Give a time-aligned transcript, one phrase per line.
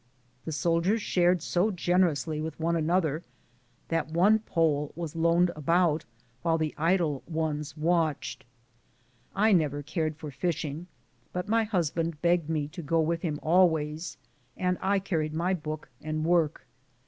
[0.45, 3.23] The soldiers shared so generously with one an other
[3.89, 6.05] that one pole was loaned about
[6.41, 8.43] while the idle ones watched.
[9.35, 10.87] I never cared for fishing,
[11.33, 14.17] but my husband begged me to go with him always,
[14.57, 16.65] and carried my book and work.